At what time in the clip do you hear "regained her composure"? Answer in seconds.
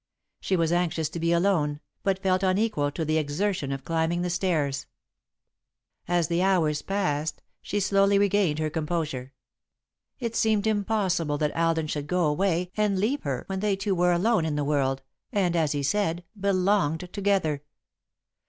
8.17-9.33